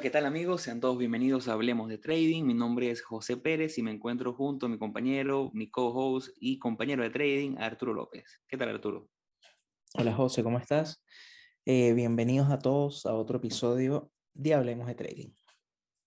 [0.00, 0.62] Hola, ¿qué tal amigos?
[0.62, 2.44] Sean todos bienvenidos a Hablemos de Trading.
[2.44, 6.58] Mi nombre es José Pérez y me encuentro junto a mi compañero, mi co-host y
[6.58, 8.40] compañero de trading, Arturo López.
[8.48, 9.10] ¿Qué tal, Arturo?
[9.92, 11.04] Hola, José, ¿cómo estás?
[11.66, 15.28] Eh, bienvenidos a todos a otro episodio de Hablemos de Trading.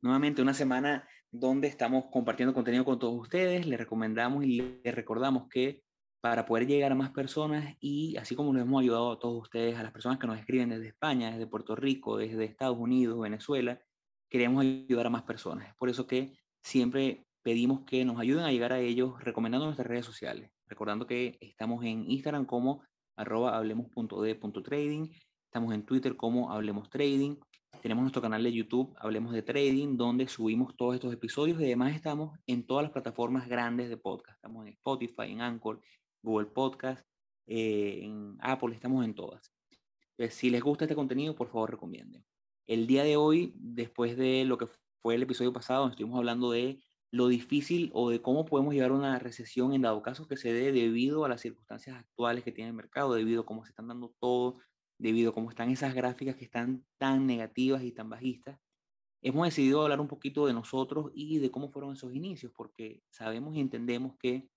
[0.02, 3.68] Nuevamente una semana donde estamos compartiendo contenido con todos ustedes.
[3.68, 5.84] Les recomendamos y les recordamos que
[6.23, 9.77] para poder llegar a más personas y así como nos hemos ayudado a todos ustedes,
[9.77, 13.82] a las personas que nos escriben desde España, desde Puerto Rico, desde Estados Unidos, Venezuela,
[14.34, 15.68] queremos ayudar a más personas.
[15.68, 16.34] Es por eso que
[16.64, 20.50] siempre pedimos que nos ayuden a llegar a ellos recomendando nuestras redes sociales.
[20.66, 22.82] Recordando que estamos en Instagram como
[23.16, 25.12] arroba hablemos.de.trading,
[25.46, 27.36] estamos en Twitter como Hablemos Trading,
[27.84, 31.94] tenemos nuestro canal de YouTube Hablemos de Trading, donde subimos todos estos episodios y además
[31.94, 34.38] estamos en todas las plataformas grandes de podcast.
[34.38, 35.79] Estamos en Spotify, en Anchor,
[36.24, 37.05] Google Podcast,
[37.46, 39.54] eh, en Apple, estamos en todas.
[40.32, 42.26] Si les gusta este contenido, por favor recomienden.
[42.68, 44.68] El día de hoy, después de lo que
[45.02, 49.20] fue el episodio pasado, estuvimos hablando de lo difícil o de cómo podemos llevar una
[49.20, 52.76] recesión en dado caso que se dé debido a las circunstancias actuales que tiene el
[52.76, 54.60] mercado, debido a cómo se están dando todo,
[54.98, 58.60] debido a cómo están esas gráficas que están tan negativas y tan bajistas.
[59.22, 63.56] Hemos decidido hablar un poquito de nosotros y de cómo fueron esos inicios, porque sabemos
[63.56, 64.50] y entendemos que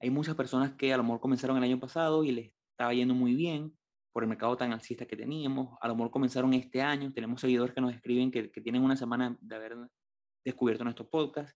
[0.00, 3.14] hay muchas personas que a lo mejor comenzaron el año pasado y les estaba yendo
[3.14, 3.76] muy bien
[4.14, 5.76] por el mercado tan alcista que teníamos.
[5.80, 7.12] A lo mejor comenzaron este año.
[7.12, 9.76] Tenemos seguidores que nos escriben que, que tienen una semana de haber
[10.44, 11.52] descubierto nuestro podcast,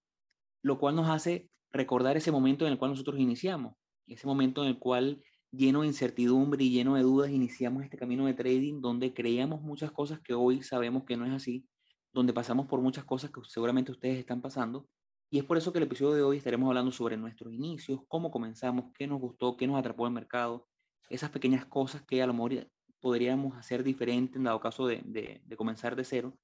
[0.65, 3.77] lo cual nos hace recordar ese momento en el cual nosotros iniciamos,
[4.09, 8.27] ese momento en el cual lleno de incertidumbre y lleno de dudas iniciamos este camino
[8.27, 11.65] de trading donde creíamos muchas cosas que hoy sabemos que no es así,
[12.13, 14.89] donde pasamos por muchas cosas que seguramente ustedes están pasando
[15.31, 18.31] y es por eso que el episodio de hoy estaremos hablando sobre nuestros inicios, cómo
[18.31, 20.67] comenzamos, qué nos gustó, qué nos atrapó el mercado,
[21.09, 22.69] esas pequeñas cosas que a lo mejor
[23.01, 26.37] podríamos hacer diferente en dado caso de, comenzar de cero,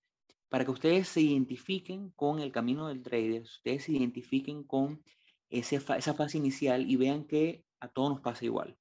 [0.48, 5.02] para que ustedes se identifiquen con el camino del trader, ustedes se identifiquen con
[5.50, 8.76] ese, esa fase inicial y vean que a todos nos pasa igual.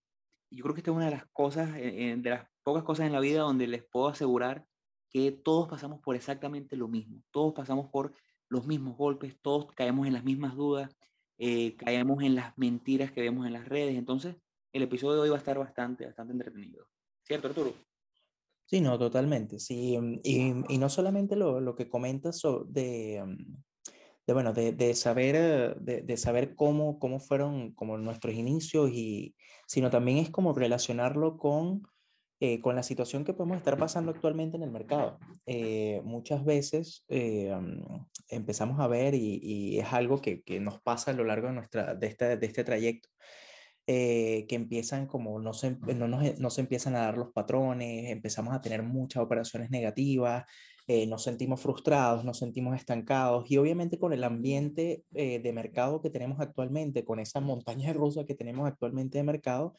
[0.51, 3.07] Yo creo que esta es una de las cosas, eh, eh, de las pocas cosas
[3.07, 4.65] en la vida donde les puedo asegurar
[5.09, 7.23] que todos pasamos por exactamente lo mismo.
[7.31, 8.13] Todos pasamos por
[8.49, 10.95] los mismos golpes, todos caemos en las mismas dudas,
[11.37, 13.95] eh, caemos en las mentiras que vemos en las redes.
[13.97, 14.35] Entonces,
[14.73, 16.87] el episodio de hoy va a estar bastante, bastante entretenido.
[17.23, 17.73] ¿Cierto, Arturo?
[18.65, 19.59] Sí, no, totalmente.
[19.59, 23.55] Sí, mm, y, y no solamente lo, lo que comentas de, mm,
[24.27, 28.89] de, bueno, de, de saber, eh, de, de, saber cómo, cómo fueron como nuestros inicios,
[28.91, 29.35] y,
[29.67, 31.83] sino también es como relacionarlo con
[32.45, 35.17] eh, con la situación que podemos estar pasando actualmente en el mercado.
[35.45, 37.55] Eh, muchas veces eh,
[38.27, 41.95] empezamos a ver, y, es algo que, que, nos pasa a lo largo de, nuestra,
[41.95, 43.07] de, este, de este trayecto,
[43.85, 48.53] que empiezan como no se, no, nos, no se empiezan a dar los patrones, empezamos
[48.53, 50.45] a tener muchas operaciones negativas,
[51.07, 56.39] nos sentimos frustrados, nos sentimos estancados y obviamente con el ambiente de mercado que tenemos
[56.39, 59.75] actualmente, con esa montaña rusa que tenemos actualmente de mercado,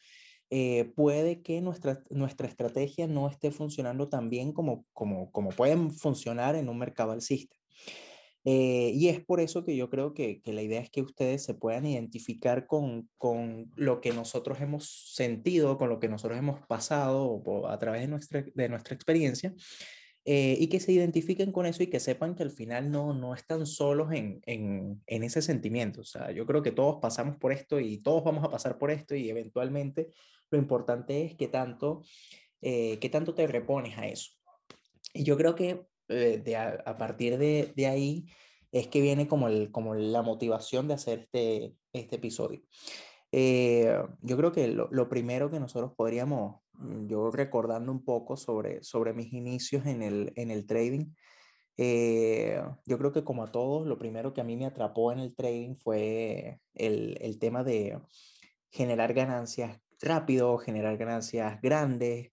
[0.51, 5.91] eh, puede que nuestra, nuestra estrategia no esté funcionando tan bien como, como, como pueden
[5.91, 7.55] funcionar en un mercado alcista.
[8.47, 11.43] Eh, y es por eso que yo creo que, que, la idea es que ustedes
[11.43, 16.61] se puedan identificar con, con, lo que nosotros hemos sentido, con lo que nosotros hemos
[16.67, 19.51] pasado a través de nuestra, de nuestra experiencia
[20.27, 23.35] eh, y que se identifiquen con eso y que sepan que al final no, no
[23.35, 26.01] están solos en, en, en, ese sentimiento.
[26.01, 28.89] O sea, yo creo que todos pasamos por esto y todos vamos a pasar por
[28.89, 30.09] esto y eventualmente
[30.49, 32.03] lo importante es que tanto,
[32.61, 34.31] eh, que tanto te repones a eso.
[35.13, 38.25] Y yo creo que eh, de a, partir de, de, ahí
[38.71, 42.61] es que viene como, el, como la motivación de hacer este, este episodio.
[43.31, 48.37] Eh, yo creo que lo, lo, primero que nosotros podríamos, mm, yo recordando un poco
[48.37, 51.07] sobre, sobre mis inicios en el, en el trading,
[51.77, 55.19] eh, yo creo que como a todos, lo primero que a mí me atrapó en
[55.19, 57.99] el trading fue el, el tema de
[58.71, 62.31] generar ganancias rápido, generar ganancias grandes,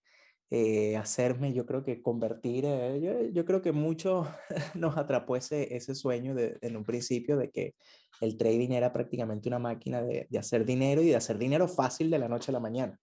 [0.55, 4.27] eh, hacerme, yo creo que convertir, eh, yo, yo, creo que mucho
[4.75, 7.73] nos atrapó ese, ese sueño de, en un principio de que
[8.21, 12.11] el trading era prácticamente una máquina de, de, hacer dinero y de hacer dinero fácil
[12.11, 12.99] de la noche a la mañana.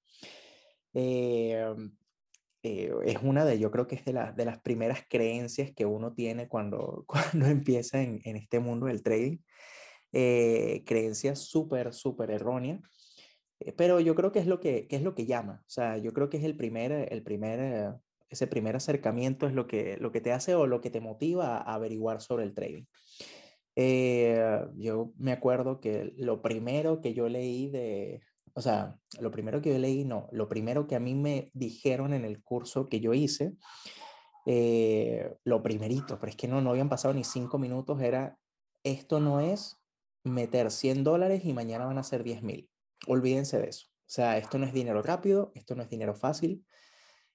[0.95, 1.75] Eh,
[2.63, 5.87] eh, es una de, yo creo que es de, la, de, las primeras creencias que
[5.87, 9.39] uno tiene cuando, cuando empieza en, en este mundo del trading.
[10.13, 12.81] Eh, creencias súper, súper erróneas.
[13.61, 15.63] Eh, pero yo creo que es lo que, que, es lo que llama.
[15.67, 17.95] O sea, yo creo que es el primer, el primer,
[18.29, 21.59] ese primer acercamiento es lo que, lo que te hace o lo que te motiva
[21.59, 22.85] a averiguar sobre el trading.
[23.77, 28.21] Eh, yo me acuerdo que lo primero que yo leí de,
[28.55, 32.13] o sea, lo primero que yo leí, no, lo primero que a mí me dijeron
[32.13, 33.55] en el curso que yo hice
[34.47, 38.39] eh, lo primerito, pero es que no, no habían pasado ni cinco minutos, era,
[38.83, 39.79] esto no es
[40.25, 42.70] meter 100 dólares y mañana van a ser 10 mil.
[43.07, 43.87] Olvídense de eso.
[43.89, 46.65] O sea, esto no es dinero rápido, esto no es dinero fácil.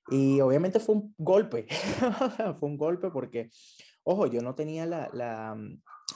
[0.10, 1.68] Y obviamente fue un golpe,
[2.60, 3.50] fue un golpe porque,
[4.04, 5.58] ojo, yo no tenía la, la,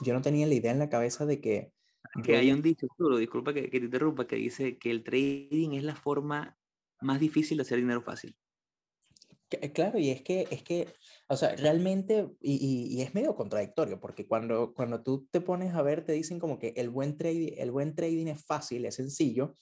[0.01, 1.71] yo no tenía la idea en la cabeza de que...
[2.23, 2.87] Que hay un dicho,
[3.19, 6.57] disculpa que, que te interrumpa, que dice que el trading es la forma
[7.01, 8.35] más difícil de hacer dinero fácil.
[9.51, 10.87] Eh, claro, y es que, es que,
[11.27, 15.81] o sea, realmente, y, y, es medio contradictorio, porque cuando, cuando tú te pones a
[15.81, 19.55] ver, te dicen como que el buen, trading, el buen trading es fácil, es sencillo,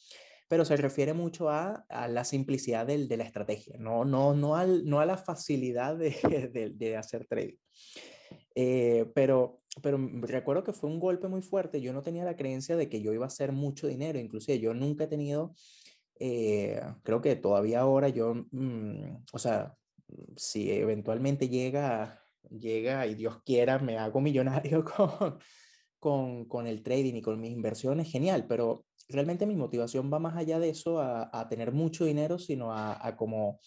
[0.49, 4.55] pero se refiere mucho a, a la simplicidad del, de la estrategia, no, no, no,
[4.55, 6.09] al, no a la facilidad de,
[6.53, 7.57] de, de hacer trading.
[8.55, 12.75] Eh, pero, pero recuerdo que fue un golpe muy fuerte, yo no tenía la creencia
[12.75, 15.53] de que yo iba a hacer mucho dinero, inclusive yo nunca he tenido
[16.19, 19.75] eh, creo que todavía ahora yo, mm, o sea,
[20.35, 25.39] si eventualmente llega, llega y Dios quiera, me hago millonario con,
[25.99, 30.35] con, con, el trading y con mis inversiones, genial, pero realmente mi motivación va más
[30.37, 33.59] allá de eso, a, a tener mucho dinero, sino a, a como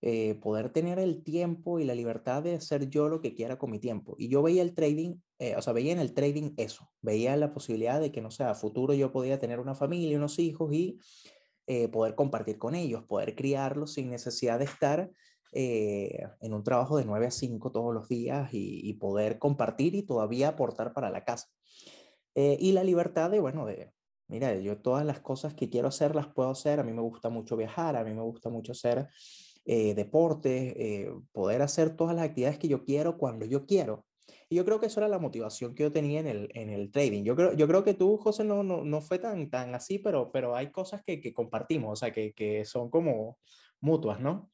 [0.00, 3.72] eh, poder tener el tiempo y la libertad de hacer yo lo que quiera con
[3.72, 4.14] mi tiempo.
[4.16, 7.52] Y yo veía el trading, eh, o sea, veía en el trading eso, veía la
[7.52, 11.00] posibilidad de que, no sea, a futuro yo podía tener una familia, unos hijos y
[11.70, 15.10] eh, poder compartir con ellos, poder criarlos sin necesidad de estar
[15.52, 20.02] eh, en un trabajo de 9 a 5 todos los días y, poder compartir y
[20.02, 21.48] todavía aportar para la casa.
[22.34, 23.92] Eh, y la libertad de, bueno, de,
[24.28, 27.28] mira, yo todas las cosas que quiero hacer las puedo hacer, a mí me gusta
[27.28, 29.06] mucho viajar, a mí me gusta mucho hacer
[29.66, 34.06] deporte, poder hacer todas las actividades que yo quiero cuando yo quiero.
[34.50, 36.90] Y yo creo que eso era la motivación que yo tenía en el, en el
[36.90, 37.22] trading.
[37.22, 40.32] Yo creo, yo creo que tú, José, no, no, no fue tan, tan así, pero,
[40.32, 43.38] pero hay cosas que, que compartimos, o sea, que, que son como
[43.80, 44.50] mutuas, ¿no?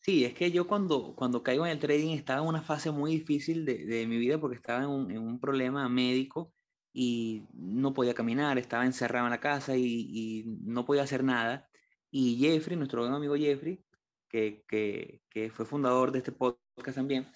[0.00, 3.12] Sí, es que yo cuando, cuando caigo en el trading estaba en una fase muy
[3.12, 6.52] difícil de, de mi vida porque estaba en un, en un, problema médico
[6.92, 11.68] y no podía caminar, estaba encerrado en la casa y, y, no podía hacer nada.
[12.10, 13.84] Y Jeffrey, nuestro buen amigo Jeffrey,
[14.28, 17.28] que, que, que fue fundador de este podcast también,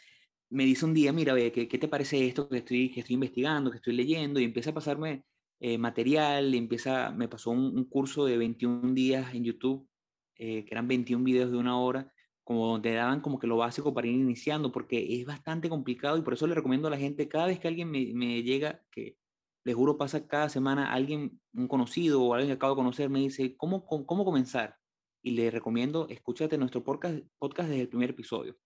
[0.53, 3.71] me dice un día, mira, ¿qué, ¿qué, te parece esto que estoy, que estoy investigando,
[3.71, 4.39] que estoy leyendo?
[4.39, 5.25] Y empieza a pasarme
[5.61, 9.89] eh, material, empieza, me pasó un, curso de 21 días en YouTube,
[10.37, 12.13] eh, que eran 21 videos de una hora,
[12.45, 16.23] como donde daban como que lo básico para ir iniciando, porque es bastante complicado y
[16.23, 19.17] por eso le recomiendo a la gente, cada vez que alguien me, me llega, que
[19.65, 23.21] les juro pasa cada semana, alguien, un conocido o alguien que acabo de conocer, me
[23.21, 24.77] dice, ¿cómo, cómo, cómo comenzar?
[25.23, 28.57] Y le recomiendo, escúchate nuestro podcast, podcast desde el primer episodio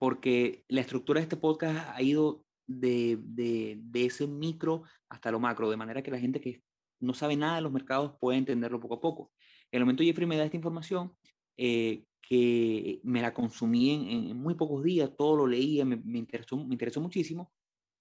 [0.00, 5.38] porque la estructura de este podcast ha ido de, de, de, ese micro hasta lo
[5.38, 6.62] macro, de manera que la gente que
[7.00, 9.32] no sabe nada de los mercados puede entenderlo poco a poco.
[9.70, 11.12] En el momento Jeffrey me da esta información,
[11.58, 16.18] eh, que me la consumí en, en, muy pocos días, todo lo leía, me, me,
[16.18, 17.52] interesó, me interesó muchísimo.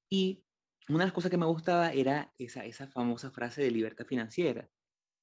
[0.10, 0.42] Y
[0.88, 4.69] una de las cosas que me gustaba era esa, esa famosa frase de libertad financiera.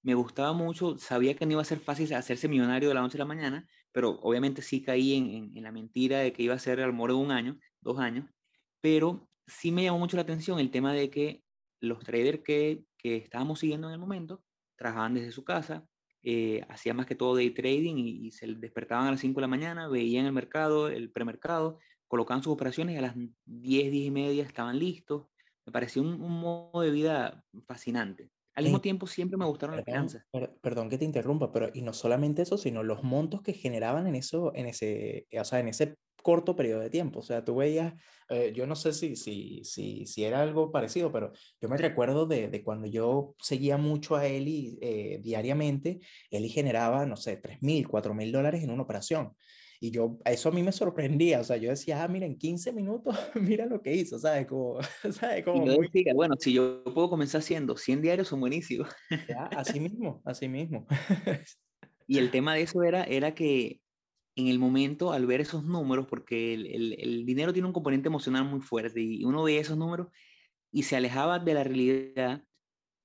[0.02, 3.18] Me gustaba mucho, sabía que no iba a ser fácil hacerse millonario de la noche
[3.18, 6.80] a la mañana, pero obviamente sí caí en, la mentira de que iba a ser
[6.80, 8.30] al moro de un año, dos años,
[8.80, 11.42] pero sí me llamó mucho la atención el tema de que
[11.80, 14.44] los traders que, que estábamos siguiendo en el momento
[14.76, 15.86] trabajaban desde su casa,
[16.28, 19.48] eh, hacían más que todo day trading y, se despertaban a las 5 de la
[19.48, 21.78] mañana, veían el mercado, el premercado,
[22.08, 25.28] colocaban sus operaciones y a las 10, 10 y media estaban listos.
[25.64, 28.30] Me pareció un modo de vida fascinante.
[28.56, 30.26] Al mismo tiempo, siempre me gustaron perdón, las finanzas.
[30.32, 34.06] Per, perdón que te interrumpa, pero y no solamente eso, sino los montos que generaban
[34.06, 35.96] en eso, en ese, o sea, en ese
[36.26, 37.20] corto periodo de tiempo.
[37.20, 37.94] O sea, tú veías,
[38.30, 42.26] eh, yo no sé si, si, si, si era algo parecido, pero yo me recuerdo
[42.26, 47.62] de, de cuando yo seguía mucho a Eli eh, diariamente, Eli generaba, no sé, 3
[47.62, 49.36] mil, 4 mil dólares en una operación.
[49.80, 52.72] Y yo, eso a mí me sorprendía, o sea, yo decía, ah, mira, en 15
[52.72, 54.46] minutos, mira lo que hizo, ¿sabes?
[54.46, 54.78] Como,
[55.12, 55.44] ¿sabes?
[55.44, 55.88] Como muy...
[55.92, 58.88] decía, bueno, si yo puedo comenzar haciendo 100 diarios, son buenísimos.
[59.28, 60.86] Ya, así mismo, así mismo.
[62.06, 63.80] y el tema de eso era, era que
[64.36, 68.08] en el momento, al ver esos números, porque el, el, el dinero tiene un componente
[68.08, 70.08] emocional muy fuerte, y uno ve esos números
[70.70, 72.44] y se alejaba de la realidad,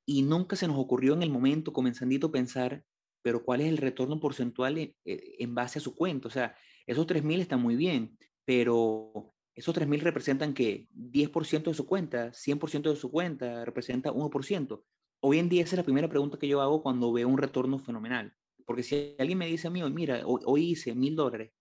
[0.06, 2.84] y nunca se nos ocurrió en el momento, comenzandito, pensar
[3.22, 6.28] pero ¿cuál es el retorno porcentual en, eh, en base a su cuenta?
[6.28, 11.86] O sea, esos 3.000 están muy bien, pero esos 3.000 representan que 10% de su
[11.86, 14.84] cuenta, 100% de su cuenta, representa 1%.
[15.24, 17.78] Hoy en día esa es la primera pregunta que yo hago cuando veo un retorno
[17.78, 18.34] fenomenal.
[18.66, 21.52] Porque si alguien me dice a mí, mira, hoy, hoy hice mil dólares,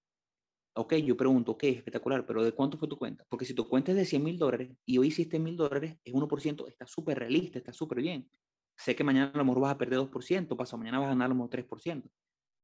[0.74, 3.24] ok, yo pregunto, ok, espectacular, pero ¿de cuánto fue tu cuenta?
[3.28, 6.14] Porque si tu cuenta es de 100 mil dólares y hoy hiciste mil dólares, es
[6.14, 8.30] 1%, está súper realista, está súper bien
[8.80, 11.26] sé que mañana a lo mejor vas a perder 2%, pasado mañana vas a ganar
[11.26, 12.10] a lo mejor 3%.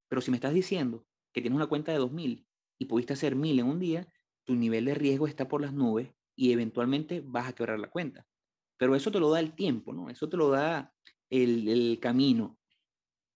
[0.08, 2.46] Pero si me estás diciendo que tienes una cuenta de 2.000
[2.78, 4.08] y pudiste hacer mil en un día,
[4.44, 8.26] tu nivel de riesgo está por las nubes y eventualmente vas a quebrar la cuenta.
[8.78, 10.11] Pero eso te lo da el tiempo, ¿no?
[10.11, 10.94] Eso te lo da
[11.30, 12.58] el, el camino.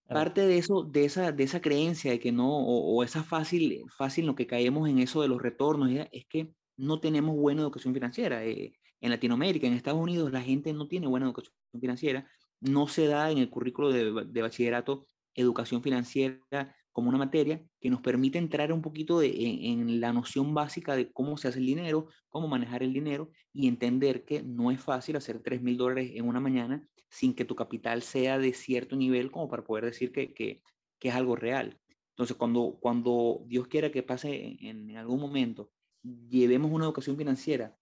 [0.07, 4.27] Parte de eso, de esa, de esa creencia de que no, o, esa fácil, fácil
[4.27, 8.45] lo que caemos en eso de los retornos, es que no tenemos buena educación financiera.
[8.45, 12.29] Eh, en Latinoamérica, en Estados Unidos, la gente no tiene buena educación financiera.
[12.61, 17.91] No se da en el currículo de, de bachillerato educación financiera como una materia que
[17.91, 22.09] nos permite entrar un poquito en, la noción básica de cómo se hace el dinero,
[22.29, 26.27] cómo manejar el dinero y entender que no es fácil hacer 3 mil dólares en
[26.27, 30.33] una mañana sin que tu capital sea de cierto nivel como para poder decir que,
[30.33, 30.63] que,
[31.01, 31.81] es algo real.
[32.11, 35.71] Entonces, cuando, cuando Dios quiera que pase en, algún momento,
[36.03, 37.77] llevemos una educación financiera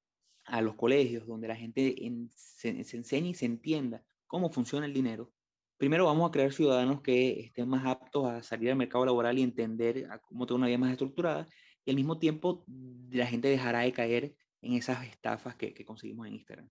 [0.45, 1.97] a los colegios donde la gente
[2.31, 5.33] se, se enseñe y se entienda cómo funciona el dinero,
[5.77, 9.43] primero vamos a crear ciudadanos que estén más aptos a salir al mercado laboral y
[9.43, 11.49] entender cómo tener una vida más estructurada,
[11.85, 12.65] y al mismo tiempo
[13.11, 16.69] la gente dejará de caer en esas estafas que, que conseguimos en Instagram.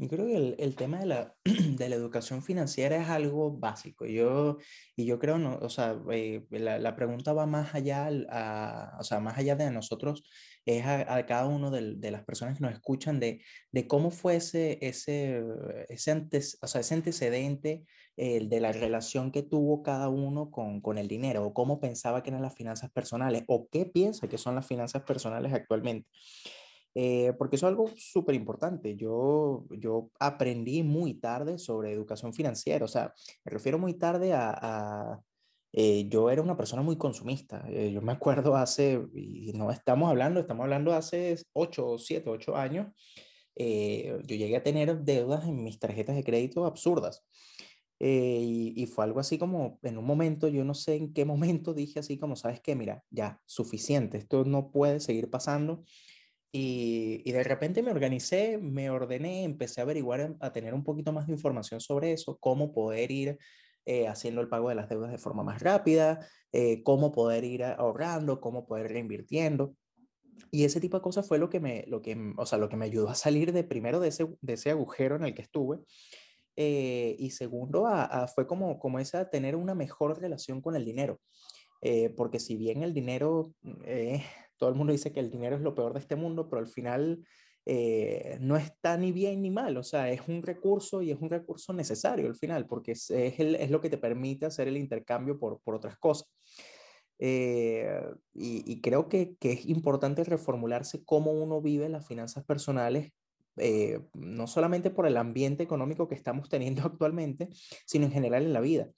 [0.00, 4.06] Yo creo que el, el tema de la, de la, educación financiera es algo básico.
[4.06, 4.56] Yo,
[4.96, 9.04] y yo creo, no, o sea, eh, la, la, pregunta va más allá, a, o
[9.04, 10.22] sea, más allá de nosotros,
[10.66, 14.36] es a, cada uno de, de, las personas que nos escuchan de, de cómo fue
[14.36, 15.42] ese, ese,
[15.88, 17.84] ese, antes, o sea, ese antecedente
[18.20, 22.22] el de la relación que tuvo cada uno con, con el dinero, o cómo pensaba
[22.22, 26.06] que eran las finanzas personales, o qué piensa que son las finanzas personales actualmente.
[26.94, 28.96] Eh, porque eso es algo súper importante.
[28.96, 33.14] Yo, yo aprendí muy tarde sobre educación financiera, o sea,
[33.44, 35.18] me refiero muy tarde a...
[35.72, 37.64] Eh, yo era una persona muy consumista.
[37.68, 42.56] Eh, yo me acuerdo hace, y no estamos hablando, estamos hablando hace 8, 7, 8
[42.56, 42.88] años,
[43.56, 47.26] yo llegué a tener deudas en mis tarjetas de crédito absurdas.
[47.98, 51.74] y, y, fue algo así como en un momento, yo no sé en qué momento
[51.74, 55.84] dije así como, sabes qué, mira, ya, suficiente, esto no puede seguir pasando.
[56.52, 61.12] Y, y, de repente me organicé, me ordené, empecé a averiguar, a tener un poquito
[61.12, 63.38] más de información sobre eso, cómo poder ir
[63.86, 67.64] eh, haciendo el pago de las deudas de forma más rápida, eh, cómo poder ir
[67.64, 69.74] ahorrando, cómo poder reinvirtiendo.
[70.50, 72.76] Y ese tipo de cosas fue lo que me, lo que, o sea, lo que
[72.76, 75.78] me ayudó a salir de primero de ese, de ese agujero en el que estuve.
[76.56, 81.20] Eh, y segundo, a, fue como, como esa, tener una mejor relación con el dinero.
[82.16, 83.54] porque si bien el dinero
[84.58, 86.68] todo el mundo dice que el dinero es lo peor de este mundo, pero al
[86.68, 87.24] final
[87.72, 91.30] eh, no está ni bien ni mal, o sea, es un recurso y es un
[91.30, 95.60] recurso necesario al final, porque es, es, lo que te permite hacer el intercambio por,
[95.60, 96.28] por otras cosas.
[97.20, 98.02] Eh,
[98.34, 103.12] y, creo que, que, es importante reformularse cómo uno vive las finanzas personales,
[103.56, 107.50] eh, no solamente por el ambiente económico que estamos teniendo actualmente,
[107.86, 108.90] sino en general en la vida.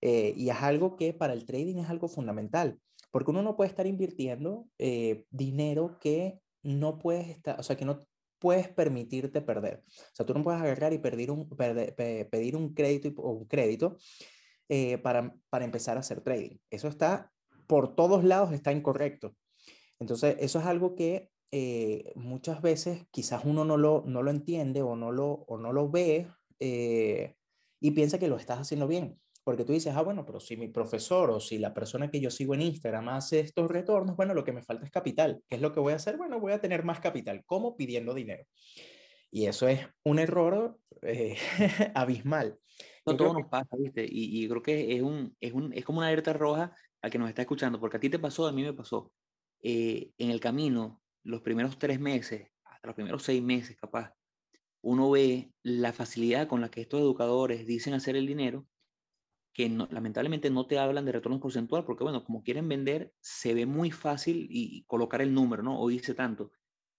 [0.00, 2.80] y es algo que para el trading es algo fundamental.
[3.10, 7.84] Porque uno no puede estar invirtiendo eh, dinero que no puedes estar, o sea, que
[7.84, 8.00] no
[8.38, 9.82] puedes permitirte perder.
[9.86, 13.96] O sea, tú no puedes agarrar y pedir un, pedir un crédito o un crédito
[14.68, 16.56] eh, para, para empezar a hacer trading.
[16.70, 17.32] Eso está,
[17.66, 19.34] por todos lados está incorrecto.
[19.98, 24.82] Entonces, eso es algo que eh, muchas veces quizás uno no lo, no lo entiende
[24.82, 26.28] o no lo, o no lo ve
[27.80, 29.18] y piensa que lo estás haciendo bien.
[29.46, 32.32] Porque tú dices, ah, bueno, pero si mi profesor o si la persona que yo
[32.32, 35.40] sigo en Instagram hace estos retornos, bueno, lo que me falta es capital.
[35.48, 36.16] ¿Qué es lo que voy a hacer?
[36.16, 37.44] Bueno, voy a tener más capital.
[37.46, 37.76] ¿Cómo?
[37.76, 38.42] Pidiendo dinero.
[39.30, 41.36] Y eso es un error eh,
[41.94, 42.58] abismal.
[43.06, 44.04] No, todo nos pasa, ¿viste?
[44.04, 47.18] Y, y, creo que es, un, es, un, es como una alerta roja al que
[47.18, 49.12] nos está escuchando, porque a ti te pasó, a mí me pasó.
[49.62, 54.12] Eh, en el camino, los primeros tres meses, hasta los primeros seis meses capaz,
[54.82, 58.66] uno ve la facilidad con la que estos educadores dicen hacer el dinero
[59.56, 63.64] que lamentablemente no te hablan de retorno porcentual, porque bueno, como quieren vender, se ve
[63.64, 65.80] muy fácil y, colocar el número, ¿no?
[65.80, 66.52] O dice tanto,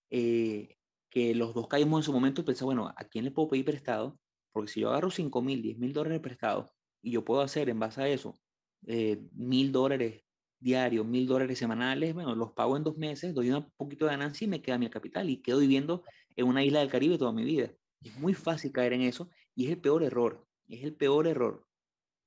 [0.09, 0.75] eh,
[1.07, 4.19] que los dos caímos en su momento y bueno, ¿a quién le puedo pedir prestado?
[4.51, 6.71] Porque si yo agarro 5 mil, 10 mil dólares prestados
[7.03, 8.39] y yo puedo hacer en base a eso
[8.87, 10.23] eh, mil dólares
[10.59, 14.45] diarios, mil dólares semanales, bueno, los pago en dos meses, doy un poquito de ganancia
[14.45, 16.01] y me queda mi capital y quedo viviendo
[16.35, 17.71] en una isla del Caribe toda mi vida.
[18.01, 21.66] Es muy fácil caer en eso y es el peor error, es el peor error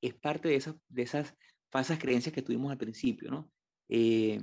[0.00, 1.35] es parte de esas, de esas
[1.71, 3.50] falsas creencias que tuvimos al principio, ¿no?
[3.88, 4.40] Eh,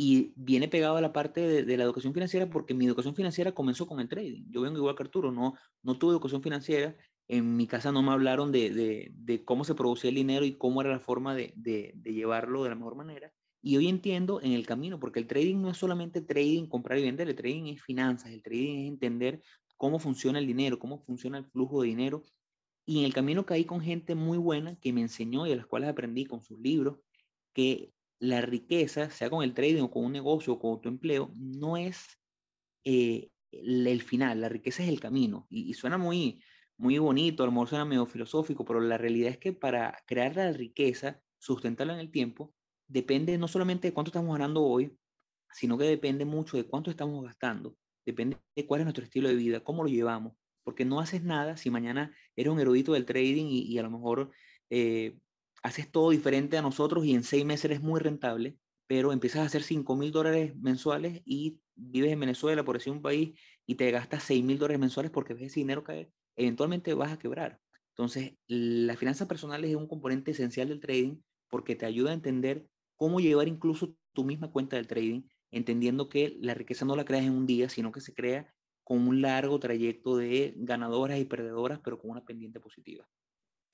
[0.00, 3.88] y viene pegado a la parte de, la educación financiera porque mi educación financiera comenzó
[3.88, 4.44] con el trading.
[4.48, 6.96] Yo vengo igual que Arturo, no, no tuve educación financiera.
[7.26, 10.82] En mi casa no me hablaron de, de, cómo se producía el dinero y cómo
[10.82, 11.52] era la forma de,
[12.04, 13.32] llevarlo de la mejor manera.
[13.60, 17.02] Y hoy entiendo en el camino, porque el trading no es solamente trading, comprar y
[17.02, 19.42] vender, el trading es finanzas, el trading es entender
[19.76, 22.22] cómo funciona el dinero, cómo funciona el flujo de dinero
[22.88, 25.66] y en el camino caí con gente muy buena que me enseñó y de las
[25.66, 26.98] cuales aprendí con sus libros,
[27.52, 31.30] que la riqueza, sea con el trading o con un negocio o con tu empleo,
[31.36, 32.18] no es
[32.84, 35.46] eh, el, final, la riqueza es el camino.
[35.50, 36.42] Y, suena muy,
[36.78, 40.34] muy bonito, a lo mejor suena medio filosófico, pero la realidad es que para crear
[40.36, 42.54] la riqueza, sustentarla en el tiempo,
[42.86, 44.96] depende no solamente de cuánto estamos ganando hoy,
[45.52, 47.76] sino que depende mucho de cuánto estamos gastando,
[48.06, 50.37] depende de cuál es nuestro estilo de vida, cómo lo llevamos,
[50.68, 54.32] porque no haces nada si mañana eres un erudito del trading y, a lo mejor
[54.68, 55.16] eh,
[55.62, 59.44] haces todo diferente a nosotros y en seis meses eres muy rentable, pero empiezas a
[59.46, 63.90] hacer 5 mil dólares mensuales y vives en Venezuela, por decir un país, y te
[63.90, 67.58] gastas 6 mil dólares mensuales porque ves ese dinero caer, eventualmente vas a quebrar.
[67.92, 71.16] Entonces, las finanzas personales es un componente esencial del trading
[71.48, 76.36] porque te ayuda a entender cómo llevar incluso tu misma cuenta del trading, entendiendo que
[76.42, 78.52] la riqueza no la creas en un día, sino que se crea
[78.88, 83.06] con un largo trayecto de ganadoras y perdedoras, pero con una pendiente positiva.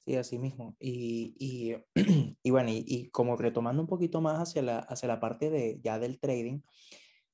[0.05, 0.75] Sí, así mismo.
[0.81, 1.77] Y, y,
[2.43, 5.79] y bueno, y, y, como retomando un poquito más hacia la, hacia la parte de,
[5.85, 6.63] ya del trading,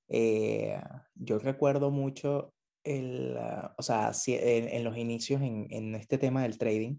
[0.08, 0.78] eh,
[1.14, 2.52] yo recuerdo mucho
[2.84, 6.98] el, ah, o sea, en, en, los inicios en, en, este tema del trading,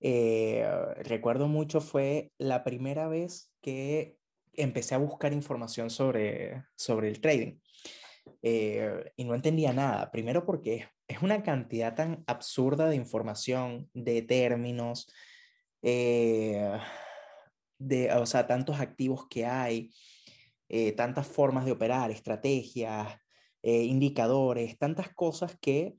[0.00, 0.68] eh,
[1.04, 4.18] recuerdo mucho fue la primera vez que
[4.52, 7.61] empecé a buscar información sobre, sobre el trading.
[8.42, 10.10] Eh, y no entendía nada.
[10.10, 15.12] Primero porque es una cantidad tan absurda de información, de términos,
[15.82, 16.78] eh,
[17.78, 19.90] de, o sea, tantos activos que hay,
[20.68, 23.18] eh, tantas formas de operar, estrategias,
[23.64, 25.94] indicadores, tantas cosas que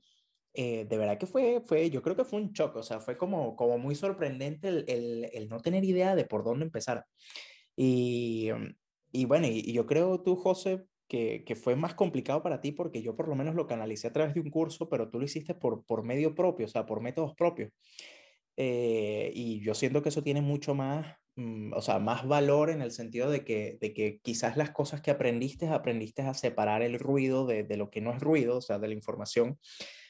[0.52, 3.56] de verdad que fue, fue, yo creo que fue un choque, o sea, fue como,
[3.56, 7.06] como muy sorprendente el, el, no tener idea de por dónde empezar.
[7.74, 8.50] Y,
[9.12, 10.84] y bueno, y yo creo tú, José,
[11.44, 14.34] que, fue más complicado para ti porque yo por lo menos lo canalicé a través
[14.34, 17.34] de un curso, pero tú lo hiciste por, por medio propio, o sea, por métodos
[17.34, 17.72] propios.
[18.56, 22.82] Eh, y yo siento que eso tiene mucho más, mm, o sea, más valor en
[22.82, 26.98] el sentido de que, de que quizás las cosas que aprendiste, aprendiste a separar el
[26.98, 29.58] ruido de, de, lo que no es ruido, o sea, de la información,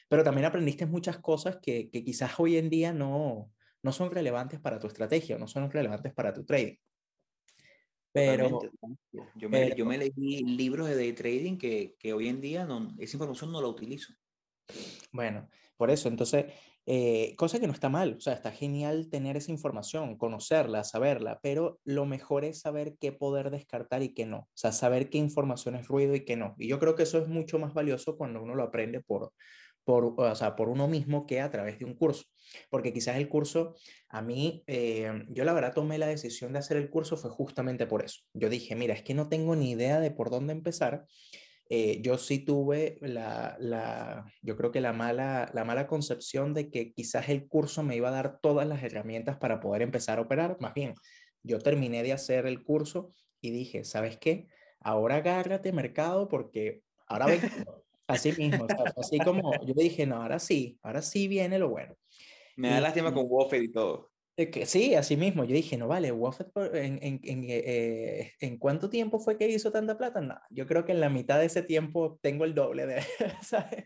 [0.09, 3.51] pero también aprendiste muchas cosas que, que quizás hoy en día no,
[3.83, 6.75] no son relevantes para tu estrategia, no son relevantes para tu trading.
[8.15, 8.61] Pero,
[9.35, 12.95] yo, me, yo me leí libros de day trading que, que, hoy en día no,
[12.97, 14.13] esa información no la utilizo.
[15.11, 16.45] Bueno, por eso, entonces,
[16.85, 21.41] eh, cosa que no está mal, o sea, está genial tener esa información, conocerla, saberla,
[21.43, 25.17] pero lo mejor es saber qué poder descartar y qué no, o sea, saber qué
[25.17, 26.55] información es ruido y qué no.
[26.57, 29.33] Y yo creo que eso es mucho más valioso cuando uno lo aprende por,
[29.85, 32.25] por, o sea, por uno mismo que a través de un curso.
[32.69, 33.75] Porque quizás el curso,
[34.09, 37.87] a mí, eh, yo la verdad tomé la decisión de hacer el curso fue justamente
[37.87, 38.21] por eso.
[38.33, 41.05] Yo dije, mira, es que no tengo ni idea de por dónde empezar.
[41.69, 46.69] Eh, yo sí tuve la, la, yo creo que la mala, la mala concepción de
[46.69, 50.21] que quizás el curso me iba a dar todas las herramientas para poder empezar a
[50.21, 50.57] operar.
[50.59, 50.93] Más bien,
[51.41, 54.47] yo terminé de hacer el curso y dije, ¿sabes qué?
[54.79, 57.25] Ahora agárrate mercado porque ahora
[57.65, 61.95] vengo, Así mismo, así como yo dije, no, ahora sí, ahora sí viene lo bueno.
[62.55, 64.11] Me da lástima con Wofford y todo.
[64.35, 65.45] Que, sí, así mismo.
[65.45, 69.71] Yo dije, no vale, Wofford, ¿en, en, en, eh, ¿en, cuánto tiempo fue que hizo
[69.71, 70.19] tanta plata?
[70.21, 73.01] No, yo creo que en la mitad de ese tiempo tengo el doble de,
[73.41, 73.85] ¿sabes?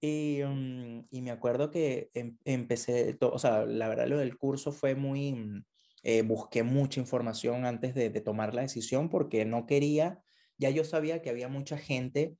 [0.00, 4.70] Y, mm, y me acuerdo que em, empecé, o sea, la verdad lo del curso
[4.70, 5.64] fue muy, mm,
[6.04, 10.22] eh, busqué mucha información antes de, de tomar la decisión porque no quería,
[10.58, 12.36] ya yo sabía que había mucha gente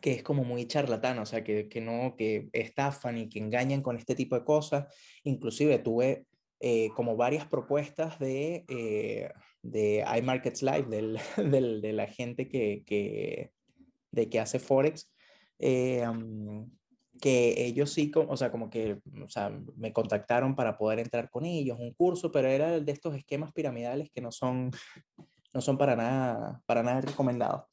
[0.00, 3.82] que es como muy charlatana, o sea, que, que, no, que estafan y que engañan
[3.82, 4.86] con este tipo de cosas.
[5.24, 6.26] Inclusive tuve
[6.60, 9.30] eh, como varias propuestas de, eh,
[9.62, 13.50] de iMarkets Live, del, del, de la gente que, que,
[14.12, 15.12] de que hace Forex,
[15.58, 16.04] eh,
[17.20, 21.44] que ellos sí, o sea, como que o sea, me contactaron para poder entrar con
[21.44, 24.70] ellos, un curso, pero era de estos esquemas piramidales que no son,
[25.52, 27.71] no son para, nada, para nada recomendados.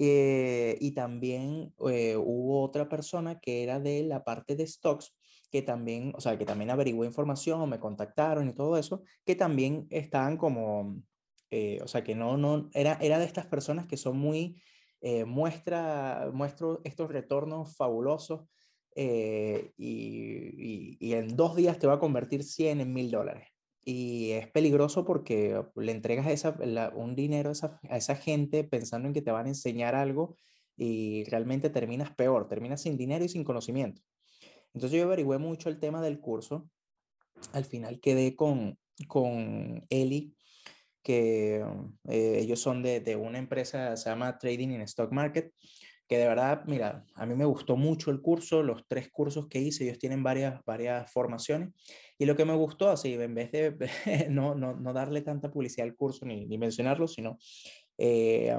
[0.00, 5.12] Eh, y también eh, hubo otra persona que era de la parte de stocks,
[5.50, 9.88] que también, o sea, que también averiguó información, me contactaron y todo eso, que también
[9.90, 11.02] estaban como,
[11.50, 14.62] eh, o sea, que no, no, era, era de estas personas que son muy,
[15.26, 18.48] muestra, muestro estos retornos fabulosos
[18.96, 19.04] y,
[19.76, 23.48] y, y, en dos días te va a convertir 100 en mil dólares
[23.90, 26.58] y es peligroso porque le entregas esa,
[26.94, 30.36] un dinero a esa, a esa, gente pensando en que te van a enseñar algo
[30.76, 34.02] y realmente terminas peor, terminas sin dinero y sin conocimiento.
[34.74, 36.68] Entonces yo averigüé mucho el tema del curso.
[37.54, 40.36] Al final quedé con, con Eli,
[41.02, 41.64] que
[42.10, 45.54] eh, ellos son de, de, una empresa, se llama Trading in Stock Market,
[46.08, 49.60] que de verdad, mira, a mí me gustó mucho el curso, los tres cursos que
[49.60, 51.70] hice, ellos tienen varias, varias formaciones,
[52.18, 53.76] y lo que me gustó, así, en vez de
[54.30, 57.38] no, no, no darle tanta publicidad al curso ni, ni mencionarlo, sino
[57.98, 58.56] eh,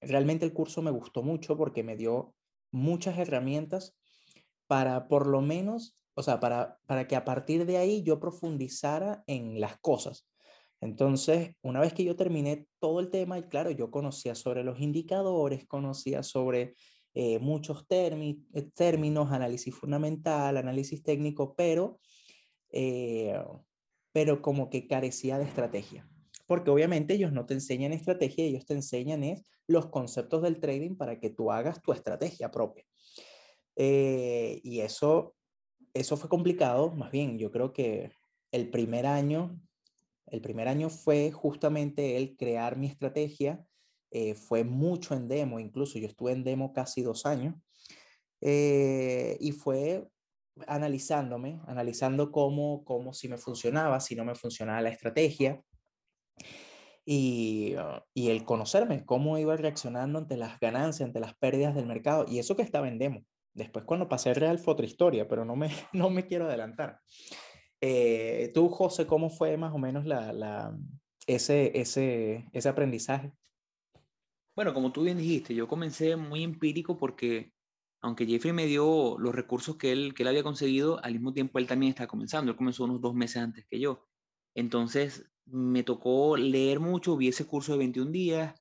[0.00, 2.34] realmente el curso me gustó mucho porque me dio
[2.70, 3.96] muchas herramientas
[4.68, 9.24] para por lo menos, o sea, para, para que a partir de ahí yo profundizara
[9.26, 10.28] en las cosas.
[10.82, 14.80] Entonces, una vez que yo terminé todo el tema, y claro, yo conocía sobre los
[14.80, 16.74] indicadores, conocía sobre
[17.14, 18.36] eh, muchos eh,
[18.74, 22.00] términos, análisis fundamental, análisis técnico, pero,
[24.12, 26.08] pero como que carecía de estrategia
[26.52, 30.96] porque obviamente ellos no te enseñan estrategia, ellos te enseñan es los conceptos del trading
[30.96, 32.84] para que tú hagas tu estrategia propia.
[33.76, 35.34] Eh, y eso,
[35.94, 38.10] eso fue complicado, más bien, yo creo que
[38.50, 39.58] el primer año,
[40.26, 43.64] el primer año fue justamente el crear mi estrategia,
[44.12, 47.54] eh, fue mucho en demo, incluso yo estuve en demo casi dos años,
[48.42, 50.06] eh, y fue
[50.66, 55.62] analizándome, analizando cómo, cómo si me funcionaba, si no me funcionaba la estrategia,
[57.06, 61.86] y, ah, y, el conocerme, cómo iba reaccionando ante las ganancias, ante las pérdidas del
[61.86, 63.24] mercado, y eso que estaba en demo.
[63.54, 67.00] Después cuando pasé real fue otra historia, pero no me, no me quiero adelantar.
[67.80, 70.76] Eh, tú, José, ¿cómo fue más o menos la, la,
[71.26, 73.32] ese, ese, ese aprendizaje?
[74.54, 77.52] Bueno, como tú bien dijiste, yo comencé muy empírico porque
[78.02, 81.58] aunque Jeffrey me dio los recursos que él, que él había conseguido, al mismo tiempo
[81.58, 82.50] él también está comenzando.
[82.50, 84.08] Él comenzó unos dos meses antes que yo.
[84.54, 88.54] Entonces, me tocó leer mucho, vi ese curso de 21 días,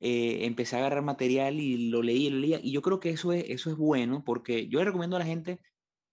[0.00, 2.60] eh, empecé a agarrar material y lo leí lo leía.
[2.62, 5.26] Y yo creo que eso es, eso es bueno porque yo le recomiendo a la
[5.26, 5.60] gente,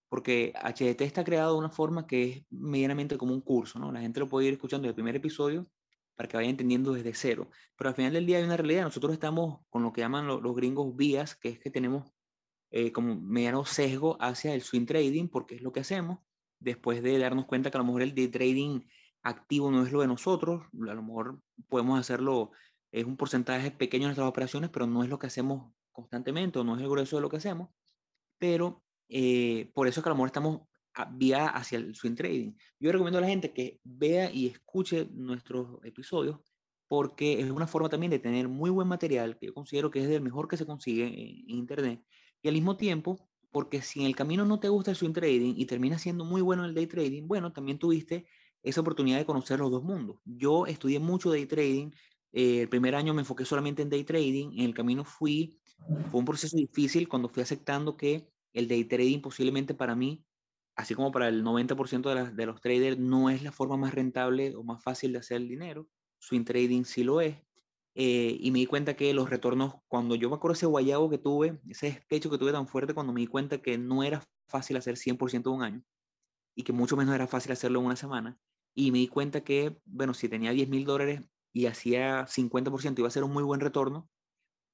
[0.08, 3.92] porque HDT está creado de una forma que es medianamente como un curso, ¿no?
[3.92, 5.70] La gente lo puede ir escuchando desde el primer episodio
[6.20, 7.48] para que vaya entendiendo desde cero.
[7.78, 8.82] Pero al final del día hay una realidad.
[8.82, 12.12] Nosotros estamos con lo que llaman los, gringos vías, que es que tenemos
[12.70, 16.18] eh, como mediano sesgo hacia el swing trading, porque es lo que hacemos,
[16.58, 18.82] después de darnos cuenta que a lo mejor el day trading
[19.22, 22.50] activo no es lo de nosotros, a lo mejor podemos hacerlo,
[22.92, 26.64] es un porcentaje pequeño de nuestras operaciones, pero no es lo que hacemos constantemente o
[26.64, 27.70] no es el grueso de lo que hacemos,
[28.36, 30.68] pero eh, por eso es que a lo mejor estamos
[31.12, 32.52] vía hacia el swing trading.
[32.78, 36.38] Yo recomiendo a la gente que vea y escuche nuestros episodios
[36.88, 40.10] porque es una forma también de tener muy buen material que yo considero que es
[40.10, 42.04] el mejor que se consigue en, internet
[42.42, 45.54] y al mismo tiempo porque si en el camino no te gusta el swing trading
[45.56, 48.26] y terminas siendo muy bueno en el day trading, bueno, también tuviste
[48.62, 50.18] esa oportunidad de conocer los dos mundos.
[50.24, 51.90] Yo estudié mucho day trading.
[52.32, 54.52] Eh, el primer año me enfoqué solamente en day trading.
[54.52, 55.58] En el camino fui,
[56.10, 60.24] fue un proceso difícil cuando fui aceptando que el day trading posiblemente para mí,
[60.80, 64.62] así como para el 90% de, los traders, no es la forma más rentable o
[64.62, 65.86] más fácil de hacer el dinero.
[66.18, 67.36] Swing trading sí lo es.
[67.94, 71.18] Eh, y me di cuenta que los retornos, cuando yo me acuerdo ese guayabo que
[71.18, 74.76] tuve, ese despecho que tuve tan fuerte, cuando me di cuenta que no era fácil
[74.76, 75.82] hacer 100% de un año
[76.54, 78.38] y que mucho menos era fácil hacerlo en una semana,
[78.74, 81.20] y me di cuenta que, bueno, si tenía 10 mil dólares
[81.52, 84.08] y hacía 50%, iba a ser un muy buen retorno,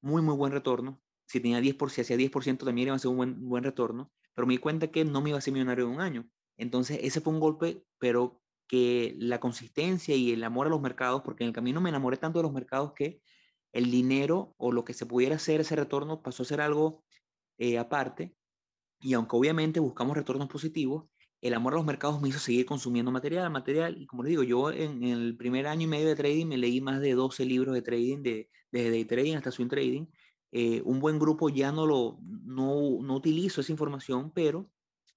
[0.03, 1.01] muy, muy buen retorno.
[1.27, 4.47] Si tenía 10%, si hacía 10% también iba a ser un buen, buen retorno, pero
[4.47, 6.29] me di cuenta que no me iba a ser millonario en un año.
[6.59, 11.23] Entonces, ese fue un golpe, pero que la consistencia y el amor a los mercados,
[11.23, 13.23] porque en el camino me enamoré tanto de los mercados que
[13.73, 17.05] el dinero o lo que se pudiera hacer ese retorno pasó a ser algo
[17.59, 18.37] eh, aparte.
[19.01, 21.07] Y aunque obviamente buscamos retornos positivos,
[21.41, 24.43] el amor a los mercados me hizo seguir consumiendo material, material, y como les digo,
[24.43, 27.75] yo en, el primer año y medio de trading me leí más de 12 libros
[27.75, 30.07] de trading, de, desde day trading hasta swing trading.
[30.59, 34.71] Eh, un buen grupo ya no lo, no, no utilizo esa información, pero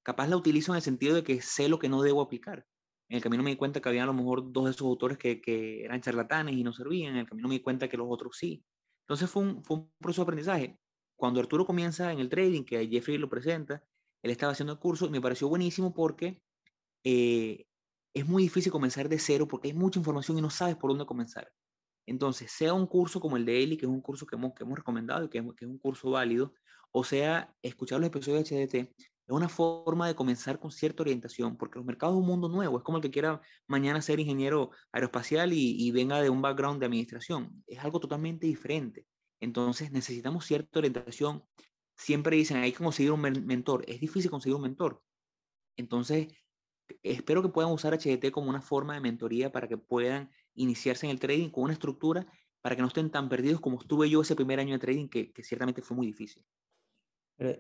[0.04, 2.68] capaz la utilizo en el sentido de que sé lo que no debo aplicar.
[3.08, 5.18] En el camino me di cuenta que había a lo mejor dos de esos autores
[5.18, 7.14] que, que eran charlatanes y no servían.
[7.14, 8.66] En el camino me di cuenta que los otros sí.
[9.04, 10.78] Entonces fue un, fue un proceso de aprendizaje.
[11.16, 13.82] Cuando Arturo comienza en el trading, que Jeffrey lo presenta,
[14.22, 16.42] él estaba haciendo el curso y me pareció buenísimo porque
[17.06, 17.64] eh,
[18.14, 21.06] es muy difícil comenzar de cero porque hay mucha información y no sabes por dónde
[21.06, 21.50] comenzar.
[22.10, 24.64] Entonces, sea un curso como el de Eli, que es un curso que hemos, que
[24.64, 26.54] hemos recomendado y que, que, es un curso válido,
[26.92, 31.56] o sea, escuchar los episodios de HDT, es una forma de comenzar con cierta orientación,
[31.56, 34.72] porque los mercados es un mundo nuevo, es como el que quiera mañana ser ingeniero
[34.92, 39.06] aeroespacial y, y venga de un background de administración, es algo totalmente diferente.
[39.40, 41.44] Entonces necesitamos cierta orientación,
[41.96, 43.84] siempre dicen, hay que conseguir un mentor.
[43.88, 45.04] Es difícil conseguir un mentor.
[45.78, 46.28] Entonces,
[47.04, 51.12] espero que puedan usar HDT como una forma de mentoría para que puedan iniciarse en
[51.12, 52.26] el trading con una estructura
[52.62, 55.32] para que no estén tan perdidos como estuve yo ese primer año de trading, que,
[55.44, 56.46] ciertamente fue muy difícil.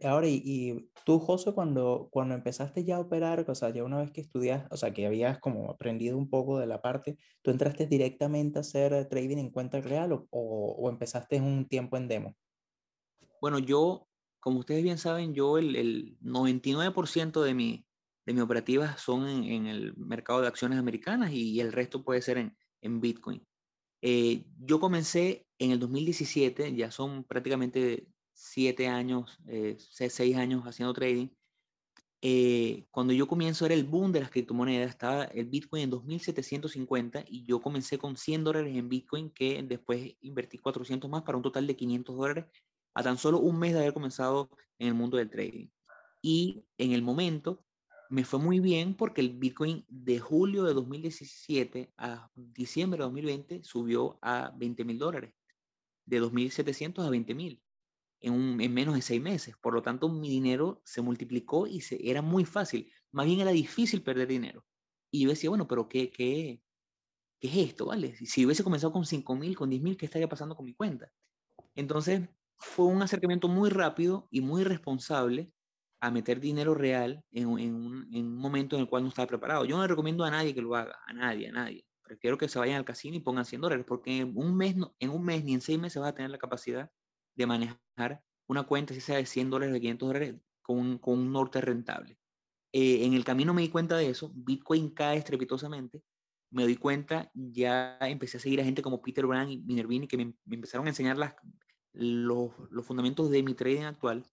[0.04, 4.12] Ahora, y, tú, José, cuando, cuando empezaste ya a operar, o sea, ya una vez
[4.12, 7.88] que estudias, o sea, que habías como aprendido un poco de la parte, ¿tú entraste
[7.88, 12.36] directamente a hacer trading en cuenta real o, o, o empezaste un tiempo en demo?
[13.42, 14.10] Bueno, yo
[14.40, 17.86] como ustedes bien saben, yo el, el 99% de mi,
[18.26, 22.38] de mi operativa son en, el mercado de acciones americanas y, el resto puede ser
[22.38, 23.46] en, en Bitcoin.
[24.02, 30.94] Eh, yo comencé en el 2017, ya son prácticamente siete años, eh, seis años haciendo
[30.94, 31.28] trading.
[32.22, 37.24] Eh, cuando yo comienzo era el boom de las criptomonedas, estaba el Bitcoin en 2.750
[37.28, 41.44] y yo comencé con 100 dólares en Bitcoin que después invertí 400 más para un
[41.44, 42.46] total de 500 dólares
[42.94, 45.68] a tan solo un mes de haber comenzado en el mundo del trading.
[46.22, 47.64] Y en el momento
[48.10, 53.64] me fue muy bien porque el Bitcoin de julio de 2017 a diciembre de 2020
[53.64, 55.36] subió a 20 mil dólares,
[56.06, 57.62] de 2.700 a 20 mil
[58.22, 59.56] en, en, menos de seis meses.
[59.62, 62.92] Por lo tanto, mi dinero se multiplicó y se, era muy fácil.
[63.12, 64.66] Más bien era difícil perder dinero.
[65.12, 66.64] Y yo decía, bueno, pero ¿qué, qué,
[67.40, 67.86] qué es esto?
[67.86, 68.16] ¿Vale?
[68.16, 71.12] Si hubiese comenzado con 5 mil, con 10 mil, ¿qué estaría pasando con mi cuenta?
[71.76, 75.54] Entonces, fue un acercamiento muy rápido y muy responsable
[76.02, 79.66] a meter dinero real en, un, en, un, momento en el cual no estaba preparado.
[79.66, 81.86] Yo no le recomiendo a nadie que lo haga, a nadie, a nadie.
[82.04, 85.10] Prefiero que se vayan al casino y pongan 100 dólares, porque en un mes, en
[85.10, 86.90] un mes ni en seis meses vas a tener la capacidad
[87.36, 91.20] de manejar una cuenta, si sea de 100 dólares, de 500 dólares, con un, con
[91.20, 92.18] un norte rentable.
[92.72, 96.02] Eh, en el camino me di cuenta de eso, Bitcoin cae estrepitosamente,
[96.52, 100.18] me doy cuenta, ya empecé a seguir a gente como Peter Brand y Minervini que
[100.18, 101.36] me, me empezaron a enseñar las,
[101.94, 104.26] los, los fundamentos de mi trading actual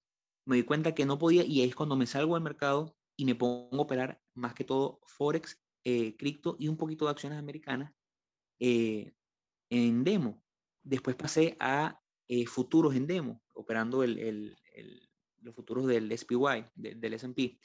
[0.47, 3.25] me di cuenta que no podía y ahí es cuando me salgo al mercado y
[3.25, 7.39] me pongo a operar más que todo Forex, eh, cripto y un poquito de acciones
[7.39, 7.93] americanas
[8.61, 9.13] eh,
[9.71, 10.43] en demo.
[10.83, 15.09] Después pasé a eh, futuros en demo, operando el, el,
[15.41, 17.59] los futuros del SPY, del S&P.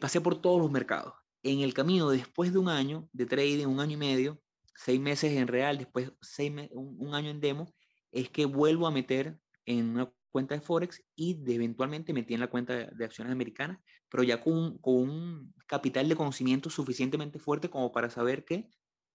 [0.00, 1.14] pasé por todos los mercados.
[1.42, 4.42] En el camino, después de un año de trading, un año y medio,
[4.74, 7.72] seis meses en real, después seis un, un año en demo,
[8.12, 12.40] es que vuelvo a meter en una cuenta de Forex y de eventualmente metí en
[12.40, 17.70] la cuenta de, acciones americanas, pero ya con, con, un capital de conocimiento suficientemente fuerte
[17.70, 18.68] como para saber que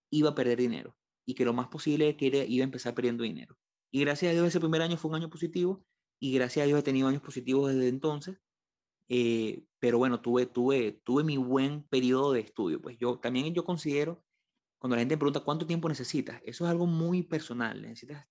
[0.09, 0.95] iba a perder dinero
[1.25, 3.57] y que lo más posible es que iba a empezar perdiendo dinero.
[3.91, 5.85] Y gracias a Dios ese primer año fue un año positivo
[6.19, 8.37] y gracias a Dios he tenido años positivos desde entonces.
[9.09, 12.81] Eh, pero bueno, tuve, tuve, tuve mi buen periodo de estudio.
[12.81, 14.23] Pues yo también yo considero,
[14.79, 17.81] cuando la gente me pregunta cuánto tiempo necesitas, eso es algo muy personal.
[17.81, 18.27] Necesitas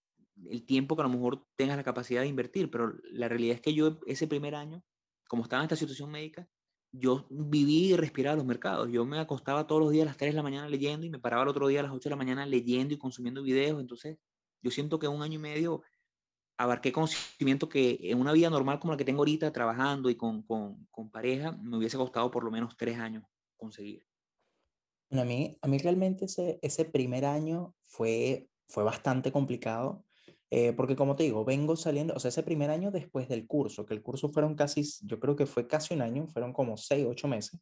[0.50, 3.60] el tiempo que a lo mejor tengas la capacidad de invertir, pero la realidad es
[3.60, 4.82] que yo ese primer año,
[5.28, 6.48] como estaba en esta situación médica,
[6.92, 8.90] yo viví y respiraba los mercados.
[8.90, 11.18] Yo me acostaba todos los días a las 3 de la mañana leyendo y me
[11.18, 13.80] paraba el otro día a las 8 de la mañana leyendo y consumiendo videos.
[13.80, 14.18] Entonces,
[14.60, 15.82] yo siento que un año y medio
[16.58, 20.42] abarqué conocimiento que en una vida normal como la que tengo ahorita, trabajando y con,
[20.42, 23.24] con, con pareja, me hubiese costado por lo menos tres años
[23.56, 24.06] conseguir.
[25.10, 30.04] A mí, a mí realmente ese, ese primer año fue, fue bastante complicado
[30.54, 33.86] eh, porque como te digo, vengo saliendo, o sea, ese primer año después del curso,
[33.86, 37.06] que el curso fueron casi, yo creo que fue casi un año, fueron como seis,
[37.08, 37.58] ocho meses,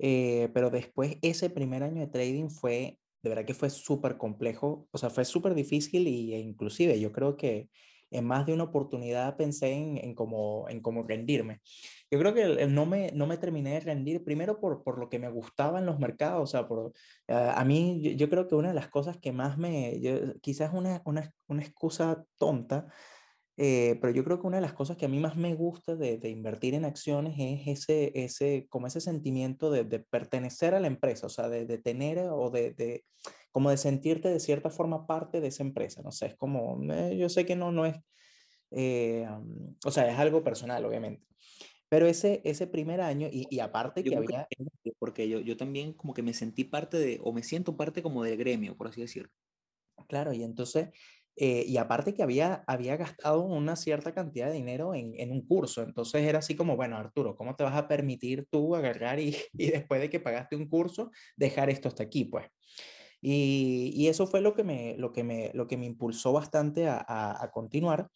[0.00, 4.88] eh, pero después ese primer año de trading fue, de verdad que fue súper complejo,
[4.90, 7.68] o sea, fue súper difícil y, e inclusive yo creo que
[8.10, 11.60] en más de una oportunidad pensé en, en, cómo, en cómo rendirme.
[12.10, 15.18] Yo creo que no me, no me terminé de rendir, primero por, por lo que
[15.18, 16.92] me gustaba en los mercados, o sea, por,
[17.28, 20.00] ah, a mí yo, creo que una de las cosas que más me,
[20.40, 22.86] quizás una, una, una excusa tonta,
[23.60, 25.96] eh, pero yo creo que una de las cosas que a mí más me gusta
[25.96, 30.80] de, de invertir en acciones es ese, ese, como ese sentimiento de, de pertenecer a
[30.80, 33.04] la empresa, o sea, de, de tener o de,
[33.58, 37.16] como de sentirte de cierta forma parte de esa empresa, no sé, es como, eh,
[37.18, 37.96] yo sé que no, no es,
[38.70, 39.26] eh,
[39.84, 41.26] o sea, es algo personal, obviamente.
[41.88, 44.46] Pero ese, ese primer año, y, y aparte que había...
[45.00, 48.22] porque yo, yo también como que me sentí parte de, o me siento parte como
[48.22, 49.32] del gremio, por así decirlo.
[50.06, 50.90] Claro, y entonces,
[51.34, 55.44] eh, y aparte que había, había gastado una cierta cantidad de dinero en, en, un
[55.44, 59.34] curso, entonces era así como, bueno, Arturo, ¿cómo te vas a permitir tú agarrar y,
[59.52, 62.46] y después de que pagaste un curso, dejar esto hasta aquí, pues?
[63.20, 67.04] Y, eso fue lo que me, lo que me, lo que me impulsó bastante a,
[67.06, 68.10] a, a continuar.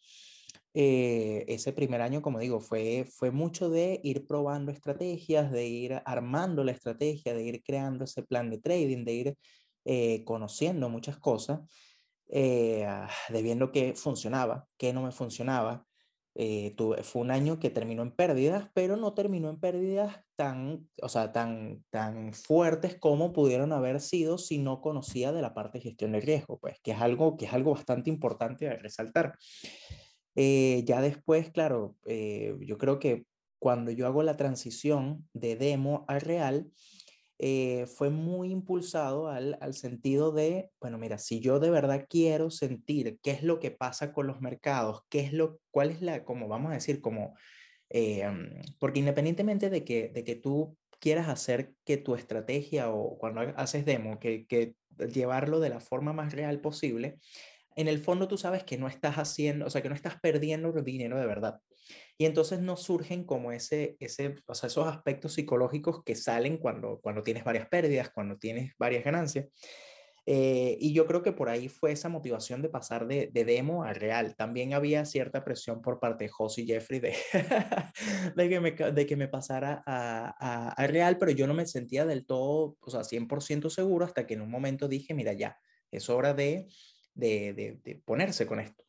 [0.75, 6.01] Eh, ese primer año, como digo, fue, fue mucho de ir probando estrategias, de ir
[6.05, 9.37] armando la estrategia, de ir creando ese plan de trading, de ir
[9.85, 11.61] eh, conociendo muchas cosas,
[12.29, 12.87] eh,
[13.29, 15.85] de viendo qué funcionaba, qué no me funcionaba.
[16.75, 21.09] Tuve, fue un año que terminó en pérdidas, pero no terminó en pérdidas tan, o
[21.09, 25.83] sea, tan, tan fuertes como pudieron haber sido si no conocía de la parte de
[25.83, 29.37] gestión de riesgo, pues, que es algo, que es algo bastante importante de resaltar.
[30.35, 33.25] Eh, ya después, claro, eh, yo creo que
[33.59, 36.71] cuando yo hago la transición de demo a real,
[37.45, 42.49] eh, fue muy impulsado al, al, sentido de, bueno, mira, si yo de verdad quiero
[42.49, 46.23] sentir qué es lo que pasa con los mercados, qué es lo, cuál es la,
[46.23, 47.35] como vamos a decir, como,
[47.89, 48.23] eh,
[48.79, 53.83] porque independientemente de que, de que tú quieras hacer que tu estrategia o cuando haces
[53.83, 54.75] demo, que, que
[55.13, 57.19] llevarlo de la forma más real posible,
[57.75, 60.71] en el fondo tú sabes que no estás haciendo, o sea, que no estás perdiendo
[60.71, 61.59] dinero de verdad.
[62.17, 66.99] Y entonces no surgen como ese, ese, o sea, esos aspectos psicológicos que salen cuando,
[67.01, 69.47] cuando tienes varias pérdidas, cuando tienes varias ganancias.
[70.25, 73.83] Eh, y yo creo que por ahí fue esa motivación de pasar de, de, demo
[73.83, 74.35] a real.
[74.37, 77.13] También había cierta presión por parte de José y Jeffrey de,
[78.35, 81.65] de, que, me, de que me pasara a, a, a, real, pero yo no me
[81.65, 85.57] sentía del todo, o sea, 100% seguro hasta que en un momento dije, mira, ya,
[85.91, 86.67] es hora de,
[87.13, 88.85] de, de ponerse con esto.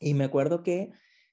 [0.00, 0.90] Y me acuerdo que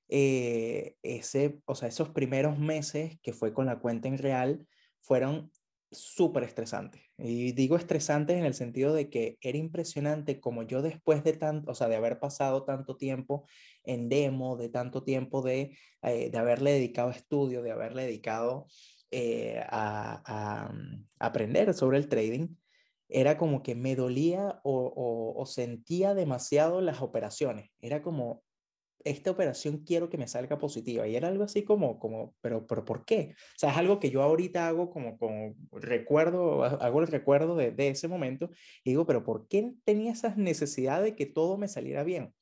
[0.10, 4.68] eh, ese, o sea, esos primeros meses que fue con la cuenta en real
[5.02, 5.52] fueron
[5.92, 7.02] súper estresantes.
[7.18, 11.72] Y digo estresantes en el sentido de que era impresionante como yo después de tanto,
[11.72, 13.48] o sea, de haber pasado tanto tiempo
[13.84, 18.68] en demo, de tanto tiempo de, eh, de haberle dedicado estudio, de haberle dedicado
[19.12, 22.50] eh, a, mm, aprender sobre el trading,
[23.10, 27.72] era como que me dolía o, sentía demasiado las operaciones.
[27.80, 28.44] Era como,
[29.04, 31.08] esta operación quiero que me salga positiva.
[31.08, 33.34] Y era algo así como, como pero, pero ¿por qué?
[33.34, 37.72] O sea, es algo que yo ahorita hago como, como recuerdo, hago el recuerdo de,
[37.72, 38.50] de ese momento
[38.84, 42.34] y digo, pero ¿por qué tenía esa necesidad de que todo me saliera bien?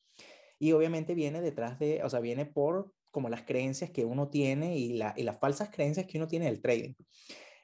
[0.60, 4.78] Y obviamente viene detrás de, o sea, viene por como las creencias que uno tiene
[4.78, 6.93] y, la, y las falsas creencias que uno tiene del trading.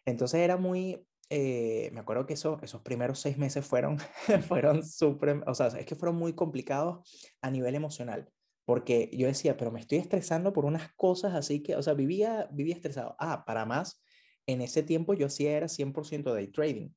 [0.05, 3.97] Entonces era muy, eh, me acuerdo que eso, esos primeros seis meses fueron,
[4.47, 7.07] fueron súper, o sea, es que fueron muy complicados
[7.41, 8.32] a nivel emocional
[8.65, 12.47] porque yo decía, pero me estoy estresando por unas cosas así que, o sea, vivía,
[12.51, 13.15] vivía estresado.
[13.19, 14.01] Ah, para más,
[14.47, 16.89] en ese tiempo yo sí era 100% day trading.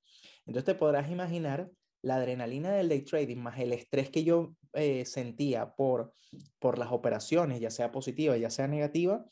[0.47, 1.71] Entonces te podrás imaginar
[2.03, 6.15] la adrenalina del day trading más el estrés que yo eh, sentía por,
[6.59, 9.25] por las operaciones, ya sea positiva, ya sea negativa,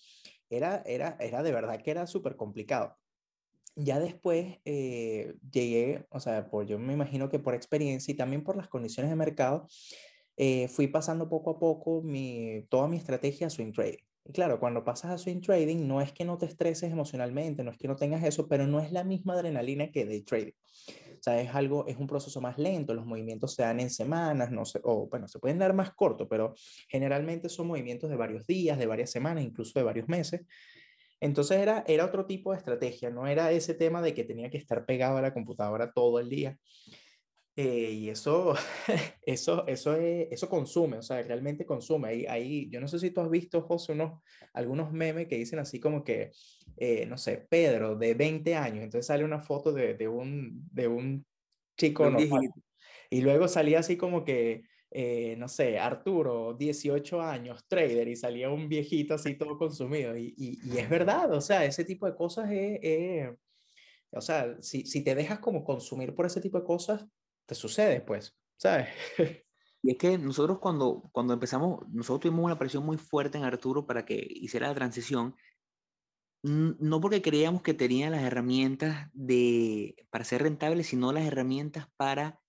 [0.50, 2.96] era, era, era de verdad que era súper complicado.
[3.76, 8.44] Ya después eh, llegué, o sea, por, yo me imagino que por experiencia y también
[8.44, 9.68] por las condiciones de mercado,
[10.36, 14.02] eh, fui pasando poco a poco mi, toda mi estrategia a swing trading.
[14.26, 17.70] Y claro, cuando pasas a swing trading, no es que no te estreses emocionalmente, no
[17.70, 20.52] es que no tengas eso, pero no es la misma adrenalina que day trading.
[21.18, 24.50] O sea, es algo, es un proceso más lento, los movimientos se dan en semanas,
[24.50, 26.54] no sé, o bueno, se pueden dar más corto, pero
[26.88, 30.42] generalmente son movimientos de varios días, de varias semanas, incluso de varios meses.
[31.20, 34.58] Entonces era, era otro tipo de estrategia, no era ese tema de que tenía que
[34.58, 36.58] estar pegado a la computadora todo el día.
[37.56, 38.54] Eh, y eso,
[39.22, 42.08] eso, eso, es, eso consume, o sea, realmente consume.
[42.08, 44.20] Ahí, ahí, yo no sé si tú has visto, José, unos,
[44.52, 46.32] algunos memes que dicen así como que,
[46.76, 50.88] eh, no sé, Pedro, de 20 años, entonces sale una foto de, de un, de
[50.88, 51.24] un
[51.78, 52.10] chico.
[53.10, 58.50] Y luego salía así como que, eh, no sé, Arturo, 18 años, trader, y salía
[58.50, 60.16] un viejito así todo consumido.
[60.16, 62.78] Y, y, y es verdad, o sea, ese tipo de cosas es...
[62.82, 63.28] es
[64.16, 67.04] o sea, si, si te dejas como consumir por ese tipo de cosas,
[67.46, 68.88] te sucede, pues, ¿sabes?
[69.86, 73.86] Y es que nosotros cuando, cuando empezamos, nosotros tuvimos una presión muy fuerte en Arturo
[73.86, 75.36] para que hiciera la transición,
[76.42, 82.40] no porque creíamos que tenía las herramientas de, para ser rentable, sino las herramientas para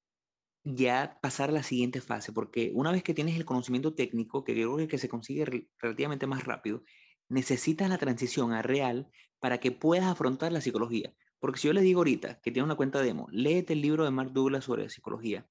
[0.64, 4.54] ya pasar a la siguiente fase, porque una vez que tienes el conocimiento técnico, que
[4.54, 6.84] creo que se consigue relativamente más rápido,
[7.30, 11.14] necesitas la transición a real para que puedas afrontar la psicología.
[11.46, 14.10] Porque si yo les digo ahorita que tiene una cuenta demo, léete el libro de
[14.10, 15.48] Mark Douglas sobre psicología,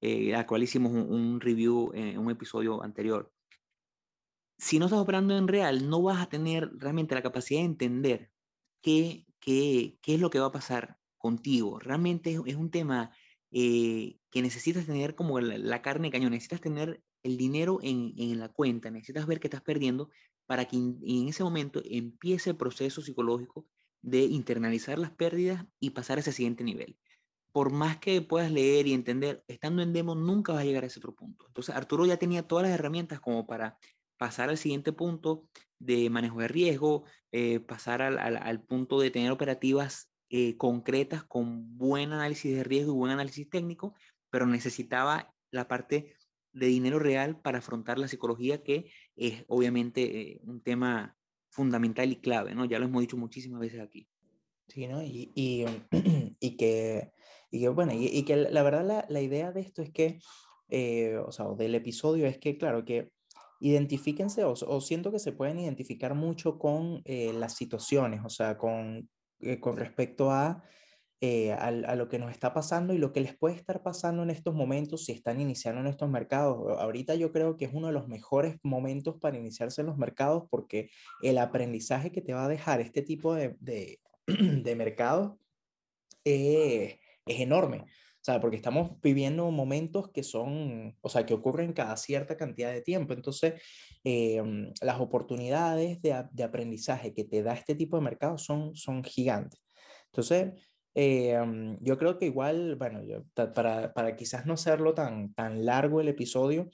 [0.00, 3.32] eh, al cual hicimos un, review en un episodio anterior.
[4.58, 8.32] Si no estás operando en real, no vas a tener realmente la capacidad de entender
[8.82, 11.78] qué, qué, qué es lo que va a pasar contigo.
[11.78, 13.12] Realmente es, un tema
[13.52, 18.40] eh, que necesitas tener como la, carne de cañón, necesitas tener el dinero en, en,
[18.40, 20.10] la cuenta, necesitas ver qué estás perdiendo
[20.46, 23.68] para que en ese momento empiece el proceso psicológico
[24.06, 26.96] de internalizar las pérdidas y pasar a ese siguiente nivel.
[27.50, 30.86] Por más que puedas leer y entender, estando en demo nunca vas a llegar a
[30.86, 31.44] ese otro punto.
[31.48, 33.76] Entonces Arturo ya tenía todas las herramientas como para
[34.16, 35.48] pasar al siguiente punto
[35.80, 41.76] de manejo de riesgo, eh, pasar al, al, punto de tener operativas eh, concretas con
[41.76, 43.94] buen análisis de riesgo y buen análisis técnico,
[44.30, 46.14] pero necesitaba la parte
[46.52, 51.16] de dinero real para afrontar la psicología, que es obviamente eh, un tema
[51.56, 52.66] fundamental y clave, ¿no?
[52.66, 54.06] Ya lo hemos dicho muchísimas veces aquí.
[54.68, 55.02] Sí, ¿no?
[55.02, 55.64] Y,
[56.58, 57.12] que,
[57.50, 60.18] y que, bueno, y, que la verdad la, la, idea de esto es que,
[60.68, 63.10] eh, o sea, del episodio es que, claro, que
[63.60, 68.58] identifíquense o, o siento que se pueden identificar mucho con eh, las situaciones, o sea,
[68.58, 69.08] con,
[69.40, 70.62] eh, con respecto a
[71.22, 74.28] eh, a, lo que nos está pasando y lo que les puede estar pasando en
[74.28, 76.78] estos momentos si están iniciando en estos mercados.
[76.78, 80.44] Ahorita yo creo que es uno de los mejores momentos para iniciarse en los mercados
[80.50, 80.90] porque
[81.22, 85.38] el aprendizaje que te va a dejar este tipo de, de, de mercado
[86.22, 87.78] es enorme.
[87.78, 92.72] O sea, porque estamos viviendo momentos que son, o sea, que ocurren cada cierta cantidad
[92.72, 93.14] de tiempo.
[93.14, 93.62] Entonces,
[94.02, 99.04] em, las oportunidades de, de, aprendizaje que te da este tipo de mercado son, son
[99.04, 99.62] gigantes.
[100.06, 100.54] Entonces,
[100.98, 103.02] Em, yo creo que igual, bueno,
[103.54, 106.70] para, para, quizás no hacerlo tan, tan largo el episodio,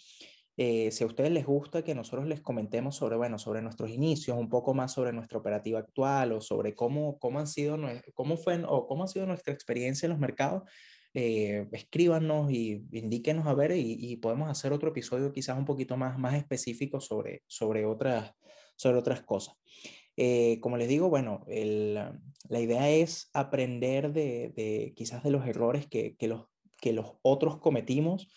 [0.57, 4.39] eh, si a ustedes les gusta que nosotros les comentemos sobre, bueno, sobre nuestros inicios,
[4.39, 7.77] un poco más sobre nuestra operativa actual o sobre cómo, cómo han sido,
[8.14, 10.70] cómo fue o cómo ha sido nuestra experiencia en los mercados,
[11.14, 15.97] eh, escríbanos y indíquenos a ver y, y, podemos hacer otro episodio quizás un poquito
[15.97, 18.33] más, más específico sobre, sobre, otras,
[18.77, 19.57] sobre otras cosas.
[20.16, 26.16] Eh, como les digo, bueno, la idea es aprender de, quizás de los errores que,
[26.20, 26.46] los,
[26.80, 28.28] que los otros cometimos.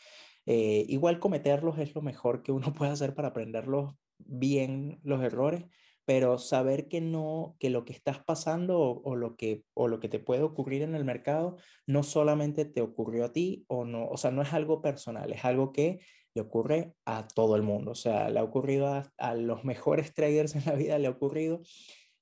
[0.46, 5.66] Eh, igual cometerlos es lo mejor que uno puede hacer para aprenderlos bien los errores,
[6.06, 10.08] pero saber que no, que lo que estás pasando o, lo que, o lo que
[10.08, 11.58] te puede ocurrir en el mercado
[11.88, 15.44] no solamente te ocurrió a ti o no, o sea, no es algo personal, es
[15.44, 16.00] algo que
[16.36, 17.92] le ocurre a todo el mundo.
[17.92, 21.62] O sea, le ha ocurrido a, los mejores traders en la vida, le ha ocurrido.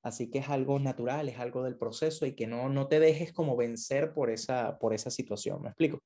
[0.03, 3.34] Así que es algo natural, es algo del proceso y que no, no te dejes
[3.34, 5.61] como vencer por esa, por esa situación.
[5.61, 6.03] ¿Me explico?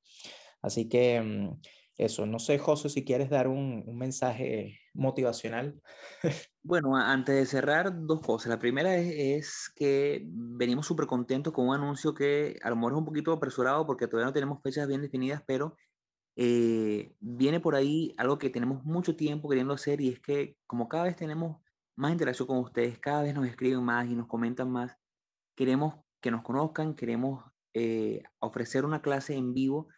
[0.62, 1.60] Así que mm,
[1.96, 5.80] eso, no sé, José, si quieres dar un, un mensaje motivacional.
[6.60, 8.50] Bueno, antes de cerrar, dos cosas.
[8.50, 12.92] La primera es, es que venimos súper contentos con un anuncio que a lo mejor
[12.92, 15.76] es un poquito apresurado porque todavía no tenemos fechas bien definidas, pero
[16.40, 20.88] eh, viene por ahí algo que tenemos mucho tiempo queriendo hacer y es que como
[20.88, 21.60] cada vez tenemos
[21.96, 24.96] más interacción con ustedes, cada vez nos escriben más y nos comentan más,
[25.56, 29.88] queremos que nos conozcan, queremos eh, ofrecer una clase en vivo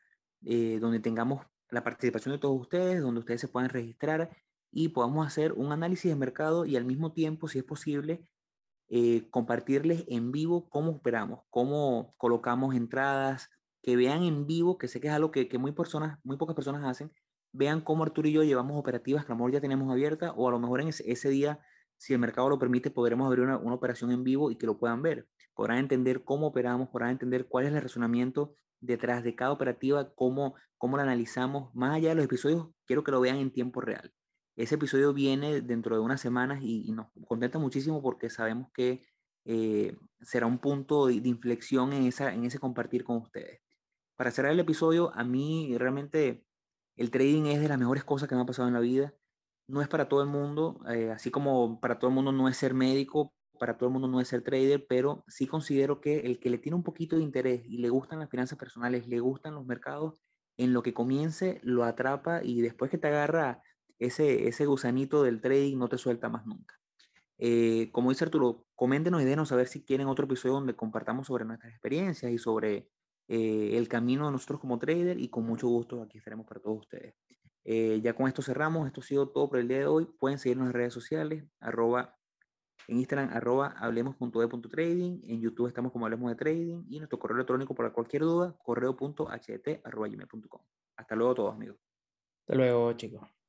[0.47, 4.31] eh, donde tengamos la participación de todos ustedes, donde ustedes se puedan registrar
[4.73, 8.27] y podamos hacer un análisis de mercado y al mismo tiempo, si es posible,
[9.31, 13.51] compartirles en vivo cómo operamos, cómo colocamos entradas,
[13.83, 16.55] que vean en vivo, que sé que es algo que, que muy, personas, muy pocas
[16.55, 17.13] personas hacen,
[17.53, 20.49] vean cómo Arturo y yo llevamos operativas que a lo mejor ya tenemos abiertas o
[20.49, 21.61] a lo mejor en ese, día,
[21.97, 24.79] si el mercado lo permite, podremos abrir una, una, operación en vivo y que lo
[24.79, 25.29] puedan ver.
[25.55, 30.55] Podrán entender cómo operamos, podrán entender cuál es el razonamiento detrás de cada operativa, cómo,
[30.79, 31.75] cómo la analizamos.
[31.75, 34.13] Más allá de los episodios, quiero que lo vean en tiempo real.
[34.57, 39.03] Ese episodio viene dentro de unas semanas y, nos contenta muchísimo porque sabemos que
[39.47, 43.61] eh, será un punto de, de, inflexión en, esa, en ese compartir con ustedes
[44.21, 46.45] para cerrar el episodio, a mí realmente
[46.95, 49.15] el trading es de las mejores cosas que me ha pasado en la vida.
[49.67, 52.59] No es para todo el mundo, eh, así como para todo el mundo no es
[52.59, 56.39] ser médico, para todo el mundo no es ser trader, pero sí considero que el
[56.39, 59.55] que le tiene un poquito de interés y le gustan las finanzas personales, le gustan
[59.55, 60.21] los mercados,
[60.59, 63.63] en lo que comience lo atrapa y después que te agarra
[63.99, 66.79] ese, ese gusanito del trading no te suelta más nunca.
[67.39, 71.47] Eh, como dice Arturo, coméntenos y denos saber si quieren otro episodio donde compartamos sobre
[71.47, 72.91] nuestras experiencias y sobre
[73.33, 76.81] eh, el camino de nosotros como trader y con mucho gusto aquí estaremos para todos
[76.81, 77.15] ustedes.
[77.63, 80.07] Eh, ya con esto cerramos, esto ha sido todo por el día de hoy.
[80.19, 82.19] Pueden seguirnos en redes sociales, arroba,
[82.89, 87.73] en Instagram, arroba hablemos.de.trading, en YouTube estamos como hablemos de trading y nuestro correo electrónico
[87.73, 90.63] para cualquier duda, correo.ht arroba gmail.com.
[90.97, 91.79] Hasta luego todos amigos.
[92.41, 93.40] Hasta luego chicos.